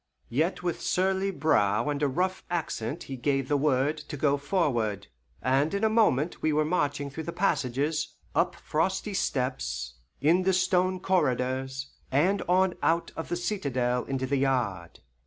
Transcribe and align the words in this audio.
Yet 0.29 0.63
with 0.63 0.81
surly 0.81 1.29
brow 1.29 1.87
and 1.87 2.01
a 2.01 2.07
rough 2.07 2.43
accent 2.49 3.03
he 3.03 3.15
gave 3.15 3.47
the 3.47 3.55
word 3.55 3.97
to 3.99 4.17
go 4.17 4.35
forward, 4.35 5.05
and 5.43 5.75
in 5.75 5.83
a 5.83 5.91
moment 5.93 6.41
we 6.41 6.51
were 6.51 6.65
marching 6.65 7.11
through 7.11 7.25
the 7.25 7.31
passages, 7.31 8.15
up 8.33 8.55
frosty 8.55 9.13
steps, 9.13 9.99
in 10.19 10.41
the 10.41 10.53
stone 10.53 10.99
corridors, 11.01 11.91
and 12.11 12.41
on 12.49 12.73
out 12.81 13.11
of 13.15 13.29
the 13.29 13.35
citadel 13.37 14.05
into 14.05 14.25
the 14.25 14.37
yard. 14.37 15.01